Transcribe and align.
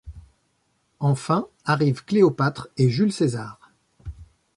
Enfin, 0.99 1.45
arrivent 1.63 2.03
Cléopâtre 2.05 2.69
et 2.75 2.89
Jules 2.89 3.11
César. 3.13 3.59